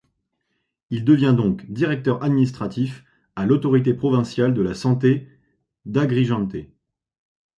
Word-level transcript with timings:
Il 0.89 1.05
devient 1.05 1.35
donc 1.37 1.67
directeur 1.71 2.23
administratif 2.23 3.03
à 3.35 3.45
l'autorité 3.45 3.93
provinciale 3.93 4.55
de 4.55 4.61
la 4.63 4.73
santé 4.73 5.27
d'Agrigente. 5.85 6.55